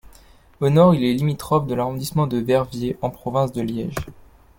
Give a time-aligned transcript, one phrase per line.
[0.61, 3.93] Au nord il est limitrophe de l’arrondissement de Verviers en province de Liège.